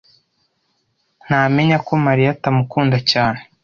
[1.25, 3.39] Ntamenya ko Mariya atamukunda cyane.